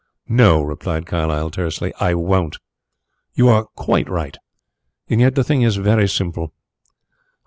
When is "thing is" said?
5.43-5.75